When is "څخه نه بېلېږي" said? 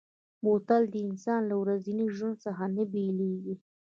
2.45-3.55